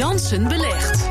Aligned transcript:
Jansen 0.00 0.48
belegt. 0.48 1.08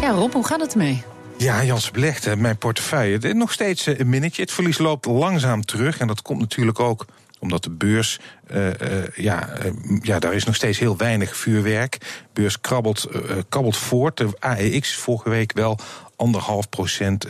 Ja, 0.00 0.10
Rob, 0.10 0.32
hoe 0.32 0.46
gaat 0.46 0.60
het 0.60 0.74
mee? 0.74 1.02
Ja, 1.36 1.64
Jans 1.64 1.90
Belegd, 1.90 2.36
mijn 2.36 2.58
portefeuille. 2.58 3.34
Nog 3.34 3.52
steeds 3.52 3.86
een 3.86 4.08
minnetje. 4.08 4.42
Het 4.42 4.52
verlies 4.52 4.78
loopt 4.78 5.06
langzaam 5.06 5.64
terug. 5.64 5.98
En 5.98 6.06
dat 6.06 6.22
komt 6.22 6.40
natuurlijk 6.40 6.80
ook 6.80 7.04
omdat 7.38 7.62
de 7.62 7.70
beurs, 7.70 8.18
uh, 8.50 8.66
uh, 8.66 8.72
ja, 9.14 9.48
uh, 9.64 9.72
ja, 10.02 10.18
daar 10.18 10.34
is 10.34 10.44
nog 10.44 10.54
steeds 10.54 10.78
heel 10.78 10.96
weinig 10.96 11.36
vuurwerk. 11.36 11.98
De 12.00 12.06
beurs 12.32 12.60
krabbelt, 12.60 13.08
kabbelt 13.48 13.76
voort. 13.76 14.16
De 14.16 14.28
AEX 14.38 14.94
vorige 14.94 15.28
week 15.28 15.52
wel 15.52 15.78
anderhalf 16.16 16.68
procent 16.68 17.26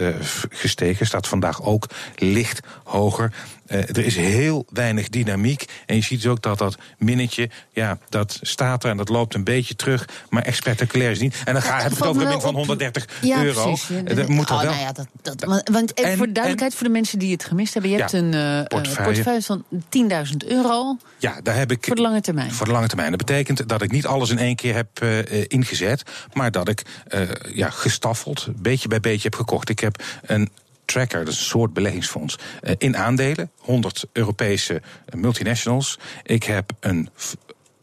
gestegen. 0.50 1.06
Staat 1.06 1.28
vandaag 1.28 1.62
ook 1.62 1.86
licht 2.14 2.60
hoger. 2.84 3.32
Uh, 3.68 3.78
er 3.78 4.04
is 4.04 4.16
heel 4.16 4.66
weinig 4.72 5.08
dynamiek. 5.08 5.64
En 5.86 5.94
je 5.94 6.02
ziet 6.02 6.22
dus 6.22 6.30
ook 6.30 6.42
dat 6.42 6.58
dat 6.58 6.76
minnetje, 6.98 7.50
ja, 7.70 7.98
dat 8.08 8.38
staat 8.42 8.84
er 8.84 8.90
en 8.90 8.96
dat 8.96 9.08
loopt 9.08 9.34
een 9.34 9.44
beetje 9.44 9.76
terug. 9.76 10.08
Maar 10.28 10.42
echt 10.42 10.56
spectaculair 10.56 11.10
is 11.10 11.20
niet. 11.20 11.42
En 11.44 11.52
dan 11.52 11.62
ga, 11.62 11.82
heb 11.82 11.92
ik 11.92 11.98
het 11.98 12.06
over 12.06 12.22
een 12.22 12.28
min 12.28 12.40
van 12.40 12.54
110 12.54 13.04
ja, 13.22 13.42
euro. 13.42 13.62
Precies, 13.62 13.88
ja, 13.88 14.14
dat 14.14 14.28
moet 14.28 14.50
oh, 14.50 14.62
wel. 14.62 14.70
Nou 14.70 14.80
ja, 14.80 14.92
dat, 14.92 15.06
dat, 15.22 15.44
want, 15.44 15.68
want 15.68 15.94
En- 15.94 16.16
voor 16.16 16.32
duidelijkheid, 16.32 16.74
voor 16.74 16.86
de 16.86 16.92
mensen 16.92 17.18
die 17.18 17.32
het 17.32 17.44
gemist 17.44 17.72
hebben. 17.72 17.90
Je 17.90 17.96
hebt 17.96 18.12
een 18.12 18.32
uh, 18.34 18.62
portefeuille. 18.64 19.42
van 19.42 19.64
10.000 19.70 20.36
euro 20.46 20.96
Ja, 21.18 21.40
daar 21.42 21.56
heb 21.56 21.70
ik. 21.70 21.84
voor 21.84 21.96
de 21.96 22.02
lange 22.02 22.20
termijn. 22.20 22.52
Voor 22.52 22.66
de 22.66 22.72
lange 22.72 22.86
termijn. 22.86 23.10
Dat 23.10 23.18
betekent 23.18 23.68
dat 23.68 23.82
ik 23.82 23.90
niet 23.90 24.06
alles 24.06 24.30
in 24.30 24.38
één 24.38 24.56
keer 24.56 24.74
heb 24.74 24.88
eh, 25.00 25.18
eh, 25.18 25.44
ingezet, 25.48 26.02
maar 26.32 26.50
dat 26.50 26.68
ik 26.68 26.82
eh, 27.06 27.20
ja, 27.54 27.70
gestaffeld, 27.70 28.48
beetje 28.56 28.88
bij 28.88 29.00
beetje 29.00 29.28
heb 29.28 29.34
gekocht. 29.34 29.68
Ik 29.68 29.80
heb 29.80 30.02
een 30.22 30.50
tracker, 30.86 31.24
dat 31.24 31.34
een 31.34 31.40
soort 31.40 31.72
beleggingsfonds, 31.72 32.38
eh, 32.62 32.74
in 32.78 32.96
aandelen, 32.96 33.50
100 33.58 34.04
Europese 34.12 34.74
eh, 34.74 35.20
multinationals. 35.20 35.98
Ik 36.22 36.42
heb 36.42 36.72
een 36.80 37.08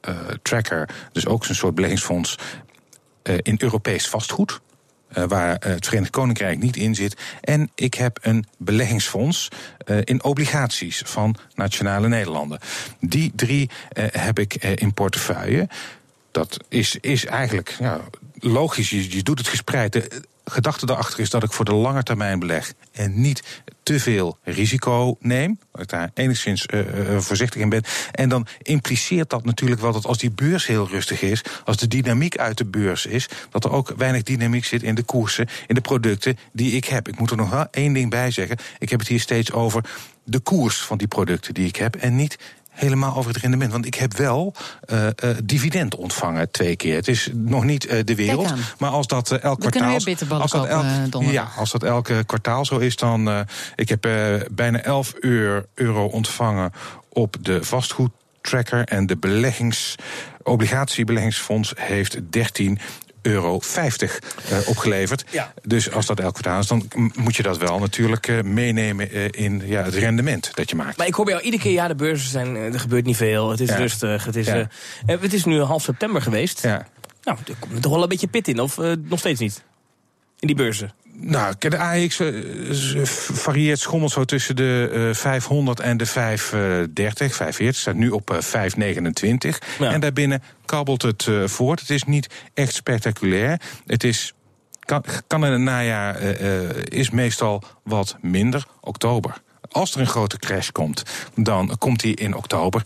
eh, 0.02 0.16
tracker, 0.41 0.89
dus 1.12 1.26
ook 1.26 1.45
zo'n 1.45 1.55
soort 1.55 1.76
beleggingsfonds, 1.76 2.38
in 3.41 3.55
Europees 3.57 4.07
vastgoed. 4.07 4.62
waar 5.27 5.57
het 5.59 5.85
Verenigd 5.85 6.12
Koninkrijk 6.12 6.60
niet 6.60 6.76
in 6.76 6.95
zit. 6.95 7.18
En 7.41 7.71
ik 7.76 7.93
heb 7.93 8.20
een 8.21 8.45
beleggingsfonds 8.57 9.48
in 10.04 10.23
obligaties 10.23 11.01
van 11.05 11.35
Nationale 11.55 12.07
Nederlanden. 12.07 12.60
Die 12.99 13.32
drie 13.35 13.70
heb 13.95 14.40
ik 14.40 14.54
in 14.55 14.93
portefeuille. 14.93 15.67
Dat 16.32 16.57
is, 16.70 16.98
is 17.01 17.26
eigenlijk 17.26 17.76
ja, 17.79 18.01
logisch, 18.40 18.90
je, 18.90 19.15
je 19.15 19.23
doet 19.23 19.38
het 19.38 19.48
gespreid. 19.48 20.23
Gedachte 20.54 20.85
daarachter 20.85 21.20
is 21.20 21.29
dat 21.29 21.43
ik 21.43 21.51
voor 21.51 21.65
de 21.65 21.73
lange 21.73 22.04
termijn 22.04 22.40
beleg 22.40 22.73
en 22.91 23.21
niet 23.21 23.43
te 23.84 23.99
veel 23.99 24.37
risico 24.43 25.18
neem. 25.20 25.60
Dat 25.71 25.82
ik 25.82 25.90
daar 25.90 26.12
enigszins 26.13 26.65
eh, 26.65 26.79
eh, 26.79 27.20
voorzichtig 27.20 27.62
in 27.62 27.70
ben. 27.70 27.84
En 28.12 28.29
dan 28.29 28.48
impliceert 28.62 29.29
dat 29.29 29.45
natuurlijk 29.45 29.82
wel 29.82 29.91
dat 29.91 30.05
als 30.05 30.18
die 30.18 30.32
beurs 30.32 30.68
heel 30.68 30.87
rustig 30.87 31.21
is, 31.21 31.43
als 31.65 31.77
de 31.77 31.87
dynamiek 31.87 32.37
uit 32.37 32.57
de 32.57 32.65
beurs 32.65 33.05
is, 33.05 33.29
dat 33.49 33.63
er 33.63 33.71
ook 33.71 33.93
weinig 33.98 34.23
dynamiek 34.23 34.65
zit 34.65 34.84
in 34.84 34.95
de 34.95 35.04
koersen, 35.04 35.48
in 35.68 35.76
de 35.76 35.82
producten 35.82 36.37
die 36.51 36.71
ik 36.71 36.85
heb. 36.85 37.07
Ik 37.07 37.20
moet 37.20 37.32
er 37.32 37.38
nog 37.38 37.49
wel 37.49 37.67
één 37.71 37.93
ding 37.93 38.10
bij 38.10 38.32
zeggen. 38.32 38.57
Ik 38.79 38.90
heb 38.90 38.99
het 38.99 39.07
hier 39.07 39.20
steeds 39.20 39.51
over 39.51 39.84
de 40.26 40.40
koers 40.40 40.77
van 40.82 40.98
die 40.98 41.07
producten 41.07 41.54
die 41.54 41.67
ik 41.67 41.76
heb 41.76 41.95
en 41.95 42.15
niet 42.15 42.38
helemaal 42.74 43.16
over 43.16 43.34
het 43.34 43.41
rendement. 43.41 43.71
Want 43.71 43.85
ik 43.85 43.96
heb 43.96 44.18
wel 44.18 44.54
eh, 44.85 45.07
eh, 45.07 45.13
dividend 45.43 45.96
ontvangen 45.96 46.52
twee 46.52 46.76
keer. 46.76 46.96
Het 46.96 47.07
is 47.07 47.29
nog 47.34 47.63
niet 47.63 47.85
eh, 47.85 47.99
de 48.05 48.16
wereld. 48.16 48.54
Maar 48.77 48.90
als 48.90 49.07
dat 49.07 49.32
elk 49.32 49.63
We 49.63 49.70
kwartaal. 49.70 50.40
als 50.41 50.52
dat 50.52 50.66
elk, 50.66 50.85
ja, 51.24 51.51
als 51.57 51.71
dat 51.71 51.84
elke 51.84 52.24
kwartaal 52.26 52.66
zo 52.66 52.77
is, 52.77 52.96
dan. 52.96 53.46
ik 53.76 53.90
heb 53.90 54.01
bijna 54.51 54.82
11 54.82 55.13
euro, 55.20 55.66
euro 55.74 56.05
ontvangen 56.05 56.71
op 57.10 57.35
de 57.41 57.63
vastgoedtracker. 57.63 58.84
En 58.84 59.05
de 59.05 59.18
beleggings, 59.18 59.96
obligatiebeleggingsfonds 60.44 61.74
heeft 61.76 62.18
13 62.29 62.79
euro 63.24 63.60
50 63.60 64.19
eh, 64.50 64.68
opgeleverd. 64.68 65.24
Ja. 65.31 65.53
Dus 65.63 65.91
als 65.91 66.06
dat 66.06 66.19
elk 66.19 66.34
kwartaal 66.34 66.59
is, 66.59 66.68
dan 66.68 66.88
moet 67.16 67.35
je 67.35 67.44
dat 67.44 67.57
wel 67.57 67.79
natuurlijk 67.79 68.28
eh, 68.28 68.41
meenemen 68.41 69.12
eh, 69.12 69.25
in 69.31 69.62
ja, 69.66 69.84
het 69.84 69.94
rendement 69.94 70.51
dat 70.56 70.69
je 70.69 70.75
maakt. 70.75 70.97
Maar 70.97 71.07
ik 71.07 71.13
hoor 71.13 71.25
bij 71.25 71.34
jou 71.34 71.45
iedere 71.45 71.63
keer, 71.63 71.72
ja, 71.72 71.88
de 71.88 71.95
beurzen 71.95 72.29
zijn, 72.29 72.56
er 72.56 72.79
gebeurt 72.79 73.06
niet 73.06 73.17
veel. 73.17 73.50
Het 73.50 73.59
is 73.59 73.69
Ja. 73.69 73.75
rustig. 73.75 74.25
Het 74.25 74.35
is, 74.35 74.45
Ja. 74.47 74.67
het 75.06 75.34
is 75.34 75.45
nu 75.45 75.59
half 75.61 75.81
september 75.84 76.22
geweest. 76.22 76.61
Ja. 76.63 76.88
Nou, 77.23 77.38
er 77.47 77.56
komt 77.59 77.73
er 77.73 77.81
toch 77.81 77.91
wel 77.94 78.03
een 78.03 78.09
beetje 78.09 78.28
pit 78.28 78.47
in, 78.47 78.59
of 78.59 78.78
nog 79.03 79.19
steeds 79.19 79.40
niet? 79.40 79.63
In 80.40 80.47
die 80.47 80.55
beurzen. 80.55 80.94
Nou, 81.25 81.56
de 81.59 81.78
AX 81.78 82.19
eh, 82.19 83.06
varieert, 83.06 83.79
schommelt 83.79 84.11
zo 84.11 84.25
tussen 84.25 84.56
de 84.56 84.89
eh, 85.09 85.16
500 85.16 85.79
en 85.79 85.97
de 85.97 86.06
530, 86.06 87.35
540. 87.35 87.81
Staat 87.81 87.95
nu 87.95 88.09
op 88.09 88.31
eh, 88.31 88.41
529. 88.41 89.61
Ja. 89.79 89.91
En 89.91 90.00
daarbinnen 90.00 90.44
kabbelt 90.66 91.01
het 91.01 91.28
eh, 91.28 91.47
voort. 91.47 91.79
Het 91.79 91.89
is 91.89 92.03
niet 92.03 92.28
echt 92.53 92.73
spectaculair. 92.73 93.61
Het 93.85 94.03
is. 94.03 94.34
Kan, 94.79 95.03
kan 95.28 95.45
in 95.45 95.51
het 95.51 95.61
najaar 95.61 96.16
eh, 96.16 96.63
eh, 96.63 96.69
is 96.84 97.09
meestal 97.09 97.63
wat 97.84 98.17
minder. 98.22 98.66
Oktober. 98.81 99.41
Als 99.69 99.94
er 99.94 100.00
een 100.00 100.07
grote 100.07 100.38
crash 100.38 100.69
komt, 100.69 101.03
dan 101.35 101.75
komt 101.78 102.00
die 102.00 102.16
in 102.16 102.35
oktober. 102.35 102.84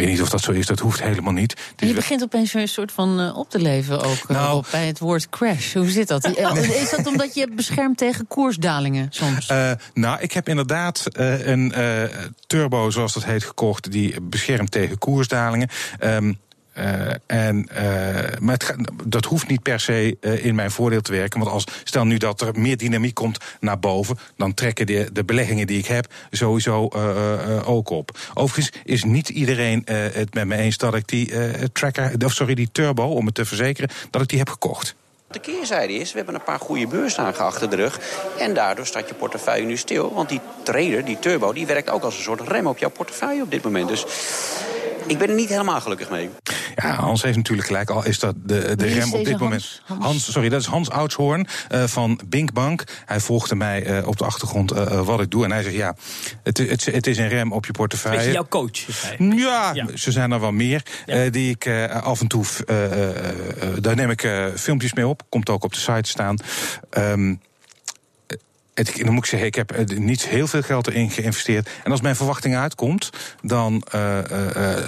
Ik 0.00 0.06
weet 0.06 0.14
niet 0.14 0.24
of 0.24 0.30
dat 0.30 0.42
zo 0.42 0.52
is, 0.52 0.66
dat 0.66 0.78
hoeft 0.78 1.02
helemaal 1.02 1.32
niet. 1.32 1.56
Je 1.76 1.94
begint 1.94 2.22
opeens 2.22 2.54
een 2.54 2.68
soort 2.68 2.92
van 2.92 3.20
eh, 3.20 3.36
op 3.36 3.50
te 3.50 3.58
leven 3.58 4.02
ook 4.02 4.18
eh, 4.28 4.36
Nou. 4.36 4.64
Bij 4.70 4.86
het 4.86 4.98
woord 4.98 5.28
crash. 5.28 5.74
Hoe 5.74 5.90
zit 5.90 6.08
dat? 6.08 6.24
Eh, 6.40 6.82
Is 6.82 6.90
dat 6.90 7.06
omdat 7.06 7.34
je 7.34 7.48
beschermt 7.54 7.96
tegen 7.96 8.26
koersdalingen 8.26 9.06
soms? 9.10 9.52
Nou, 9.94 10.20
ik 10.20 10.32
heb 10.32 10.48
inderdaad 10.48 11.06
een 11.12 11.74
turbo, 12.46 12.90
zoals 12.90 13.12
dat 13.12 13.24
heet, 13.24 13.44
gekocht. 13.44 13.90
die 13.90 14.20
beschermt 14.20 14.70
tegen 14.70 14.98
koersdalingen. 14.98 15.68
Ehm, 15.98 16.28
eh, 16.28 16.34
en, 17.26 17.68
eh, 17.68 18.38
maar 18.38 18.54
het 18.54 18.74
dat 19.04 19.24
hoeft 19.24 19.48
niet 19.48 19.62
per 19.62 19.80
se 19.80 20.16
eh, 20.20 20.44
in 20.44 20.54
mijn 20.54 20.70
voordeel 20.70 21.00
te 21.00 21.12
werken. 21.12 21.40
Want 21.40 21.50
als, 21.50 21.64
stel 21.84 22.04
nu 22.04 22.16
dat 22.16 22.40
er 22.40 22.58
meer 22.58 22.76
dynamiek 22.76 23.14
komt 23.14 23.38
naar 23.60 23.78
boven. 23.78 24.18
dan 24.36 24.54
trekken 24.54 24.86
de, 24.86 25.08
de 25.12 25.24
beleggingen 25.24 25.66
die 25.66 25.78
ik 25.78 25.86
heb 25.86 26.12
sowieso 26.30 26.88
eh, 26.88 27.10
eh, 27.10 27.56
eh, 27.56 27.68
ook 27.68 27.90
op. 27.90 28.18
Overigens 28.34 28.80
is 28.84 29.04
niet 29.04 29.28
iedereen 29.28 29.84
eh, 29.84 29.96
het 30.12 30.34
met 30.34 30.46
me 30.46 30.56
eens 30.56 30.76
dat 30.76 30.94
ik 30.94 31.08
die 31.08 31.32
eh, 31.32 31.64
tracker. 31.72 32.12
of 32.24 32.32
sorry, 32.32 32.54
die 32.54 32.68
turbo, 32.72 33.04
om 33.04 33.26
het 33.26 33.34
te 33.34 33.44
verzekeren. 33.44 33.90
dat 34.10 34.22
ik 34.22 34.28
die 34.28 34.38
heb 34.38 34.48
gekocht. 34.48 34.94
De 35.30 35.38
keerzijde 35.38 35.92
is, 35.92 36.10
we 36.10 36.16
hebben 36.16 36.34
een 36.34 36.42
paar 36.42 36.58
goede 36.58 36.86
beursdagen 36.86 37.44
achter 37.44 37.70
de 37.70 37.76
rug. 37.76 38.00
En 38.38 38.54
daardoor 38.54 38.86
staat 38.86 39.08
je 39.08 39.14
portefeuille 39.14 39.66
nu 39.66 39.76
stil. 39.76 40.14
Want 40.14 40.28
die 40.28 40.40
trader, 40.62 41.04
die 41.04 41.18
turbo, 41.18 41.52
die 41.52 41.66
werkt 41.66 41.90
ook 41.90 42.02
als 42.02 42.16
een 42.16 42.22
soort 42.22 42.40
rem 42.40 42.66
op 42.66 42.78
jouw 42.78 42.90
portefeuille 42.90 43.42
op 43.42 43.50
dit 43.50 43.62
moment. 43.62 43.88
Dus 43.88 44.04
ik 45.06 45.18
ben 45.18 45.28
er 45.28 45.34
niet 45.34 45.48
helemaal 45.48 45.80
gelukkig 45.80 46.10
mee. 46.10 46.30
Ja, 46.76 46.94
Hans 46.94 47.22
heeft 47.22 47.36
natuurlijk 47.36 47.66
gelijk. 47.66 47.90
Al 47.90 48.04
is 48.04 48.18
dat 48.18 48.34
de, 48.44 48.76
de 48.76 48.86
is 48.86 48.94
rem 48.94 49.12
op 49.12 49.18
dit 49.24 49.28
Hans? 49.28 49.40
moment. 49.40 49.82
Hans? 50.04 50.32
Sorry, 50.32 50.48
dat 50.48 50.60
is 50.60 50.66
Hans 50.66 50.90
Oudshoorn 50.90 51.46
eh, 51.68 51.84
van 51.84 52.20
Binkbank. 52.26 52.84
Hij 53.06 53.20
volgde 53.20 53.54
mij 53.54 53.84
eh, 53.84 54.06
op 54.08 54.16
de 54.18 54.24
achtergrond 54.24 54.70
eh, 54.70 55.00
wat 55.00 55.20
ik 55.20 55.30
doe. 55.30 55.44
En 55.44 55.52
hij 55.52 55.62
zegt: 55.62 55.74
ja, 55.74 55.94
het, 56.42 56.58
is- 56.58 56.68
het, 56.70 56.84
het 56.94 57.06
is 57.06 57.18
een 57.18 57.28
rem 57.28 57.52
op 57.52 57.66
je 57.66 57.72
portefeuille. 57.72 58.32
jouw 58.32 58.48
coach. 58.48 58.86
is. 58.88 59.04
Ja, 59.18 59.70
Ja. 59.74 59.86
ze 59.94 60.12
zijn 60.12 60.32
er 60.32 60.40
wel 60.40 60.52
meer. 60.52 60.82
Ja. 61.06 61.14
eh, 61.14 61.32
die 61.32 61.50
ik 61.50 61.68
af 62.02 62.20
en 62.20 62.26
toe. 62.26 62.44
eh, 62.66 62.84
eh, 62.84 63.08
eh, 63.08 63.68
daar 63.80 63.96
neem 63.96 64.10
ik 64.10 64.22
eh, 64.22 64.44
filmpjes 64.56 64.92
mee 64.92 65.06
op. 65.06 65.22
Komt 65.28 65.48
ook 65.50 65.64
op 65.64 65.72
de 65.72 65.78
site 65.80 66.10
staan. 66.10 66.36
Ehm, 66.90 67.34
het, 68.88 68.96
dan 69.04 69.12
moet 69.12 69.24
ik 69.24 69.30
zeggen, 69.30 69.48
ik 69.48 69.54
heb 69.54 69.70
eh, 69.72 69.98
niet 69.98 70.26
heel 70.28 70.46
veel 70.46 70.62
geld 70.62 70.86
erin 70.86 71.10
geïnvesteerd. 71.10 71.68
En 71.84 71.90
als 71.90 72.00
mijn 72.00 72.16
verwachting 72.16 72.56
uitkomt, 72.56 73.10
dan, 73.42 73.82
eh, 73.90 74.18
eh, 74.18 74.76
eh, 74.78 74.84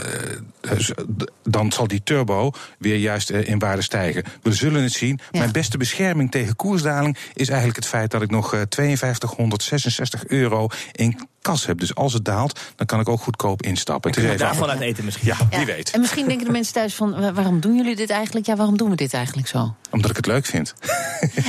dan 1.43 1.73
zal 1.73 1.87
die 1.87 2.03
turbo 2.05 2.51
weer 2.79 2.97
juist 2.97 3.31
in 3.31 3.59
waarde 3.59 3.83
stijgen. 3.83 4.25
We 4.43 4.53
zullen 4.53 4.83
het 4.83 4.93
zien. 4.93 5.19
Ja. 5.31 5.39
Mijn 5.39 5.53
beste 5.53 5.77
bescherming 5.79 6.31
tegen 6.31 6.57
koersdaling 6.57 7.17
is 7.35 7.49
eigenlijk 7.49 7.79
het 7.79 7.89
feit 7.89 8.11
dat 8.11 8.23
ik 8.23 8.31
nog 8.31 8.55
eh, 8.55 8.61
5266 8.69 10.27
euro 10.27 10.69
in 10.93 11.29
kas 11.43 11.67
heb. 11.67 11.79
Dus 11.79 11.95
als 11.95 12.13
het 12.13 12.25
daalt, 12.25 12.61
dan 12.77 12.87
kan 12.87 13.01
ik 13.01 13.09
ook 13.09 13.21
goedkoop 13.21 13.63
instappen. 13.63 14.11
Is 14.11 14.17
even 14.17 14.39
Daarvan 14.39 14.69
uit 14.71 14.81
eten 14.81 15.05
misschien. 15.05 15.27
Ja, 15.27 15.37
wie 15.57 15.67
weet. 15.67 15.91
En 15.91 16.01
misschien 16.01 16.27
denken 16.29 16.47
de 16.47 16.53
mensen 16.53 16.73
thuis 16.75 16.95
van, 16.95 17.21
wa- 17.21 17.33
waarom 17.33 17.61
doen 17.61 17.77
jullie 17.77 17.97
dit 17.97 18.11
eigenlijk? 18.11 18.47
Ja, 18.47 18.57
waarom 18.57 18.77
doen 18.77 18.91
we 18.91 18.97
dit 18.97 19.15
eigenlijk 19.15 19.49
zo? 19.49 19.75
Omdat 19.91 20.11
ik 20.11 20.17
het 20.17 20.27
leuk 20.27 20.47
vind. 20.47 20.75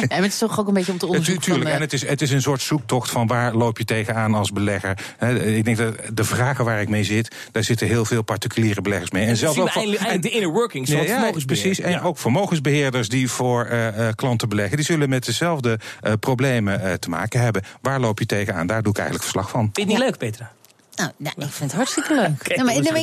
En 0.07 0.23
het 0.23 0.31
is 0.31 0.37
toch 0.37 0.59
ook 0.59 0.67
een 0.67 0.73
beetje 0.73 0.91
om 0.91 0.97
te 0.97 1.05
onderzoeken 1.05 1.43
tu- 1.43 1.49
tuurlijk. 1.51 1.69
van... 1.69 1.79
En 1.81 1.87
eh, 1.87 1.91
het 1.91 2.01
is, 2.01 2.09
het 2.09 2.21
is 2.21 2.31
een 2.31 2.41
soort 2.41 2.61
zoektocht 2.61 3.09
van 3.11 3.27
waar 3.27 3.53
loop 3.55 3.77
je 3.77 3.85
tegenaan 3.85 4.33
als 4.33 4.51
belegger. 4.51 4.97
Hè, 5.17 5.43
Ik 5.55 5.65
denk 5.65 5.77
dat 5.77 5.95
de 6.13 6.23
vragen 6.23 6.65
waar 6.65 6.81
ik 6.81 6.89
mee 6.89 7.03
zit, 7.03 7.35
daar 7.51 7.63
zitten 7.63 7.87
heel 7.87 8.05
veel 8.05 8.21
particuliere 8.21 8.81
beleggers 8.81 9.11
mee. 9.11 9.23
En 9.23 9.29
En 9.29 9.37
zelfs 9.37 9.57
ook 9.59 9.65
we 9.67 9.71
eindelijk, 9.73 10.01
eindelijk 10.01 10.27
de 10.33 10.39
inner 10.39 10.51
workings 10.53 10.91
van 10.91 10.99
Ja, 11.01 11.05
vermogensbeheer. 11.07 11.61
precies. 11.63 11.79
En 11.85 11.91
Ja. 11.91 12.01
ook 12.01 12.17
vermogensbeheerders 12.17 13.09
die 13.09 13.29
voor 13.29 13.65
eh, 13.65 14.07
eh, 14.07 14.13
klanten 14.15 14.49
beleggen, 14.49 14.75
die 14.77 14.85
zullen 14.85 15.09
met 15.09 15.25
dezelfde 15.25 15.79
eh, 16.01 16.13
problemen 16.19 16.81
eh, 16.81 16.93
te 16.93 17.09
maken 17.09 17.39
hebben. 17.41 17.61
Waar 17.81 17.99
loop 17.99 18.19
je 18.19 18.25
tegenaan? 18.25 18.67
Daar 18.67 18.81
doe 18.81 18.91
ik 18.91 18.97
eigenlijk 18.99 19.29
verslag 19.29 19.49
van. 19.49 19.61
Vind 19.73 19.75
je 19.75 19.81
het 19.81 19.91
niet 19.91 19.99
leuk, 19.99 20.17
Petra? 20.17 20.51
Nou, 20.95 21.09
nou, 21.17 21.35
ik 21.37 21.51
vind 21.51 21.59
het 21.59 21.73
hartstikke 21.73 22.13
leuk. 22.15 22.57
Maar, 22.63 22.65
maar 22.65 22.97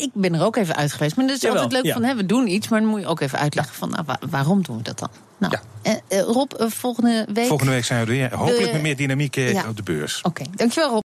ik, 0.00 0.10
ben 0.14 0.34
er 0.34 0.42
ook 0.44 0.56
even 0.56 0.76
uit 0.76 0.92
geweest. 0.92 1.16
Maar 1.16 1.24
het 1.24 1.34
is 1.34 1.40
Jawel, 1.40 1.62
altijd 1.62 1.82
leuk 1.82 1.92
ja. 1.92 1.98
van, 2.00 2.08
hè, 2.08 2.14
we 2.14 2.26
doen 2.26 2.46
iets, 2.48 2.68
maar 2.68 2.80
dan 2.80 2.88
moet 2.88 3.00
je 3.00 3.06
ook 3.06 3.20
even 3.20 3.38
uitleggen 3.38 3.74
van, 3.74 3.90
nou, 3.90 4.02
wa- 4.06 4.18
waarom 4.30 4.62
doen 4.62 4.76
we 4.76 4.82
dat 4.82 4.98
dan? 4.98 5.08
Nou, 5.38 5.52
Ja. 5.52 5.60
eh, 6.08 6.18
eh, 6.18 6.24
Rob, 6.24 6.52
eh, 6.52 6.66
volgende 6.68 7.26
week... 7.32 7.46
Volgende 7.46 7.72
week 7.72 7.84
zijn 7.84 8.00
we 8.04 8.06
er 8.12 8.18
weer. 8.18 8.34
Hopelijk 8.34 8.72
met 8.72 8.82
meer 8.82 8.96
dynamiek 8.96 9.36
eh, 9.36 9.52
Ja. 9.52 9.64
op 9.68 9.76
de 9.76 9.82
beurs. 9.82 10.20
Oké, 10.22 10.42
dankjewel 10.54 10.90
Rob. 10.90 10.98